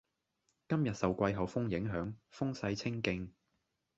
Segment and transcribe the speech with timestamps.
[0.67, 3.29] 今日受季候風影響，風勢清勁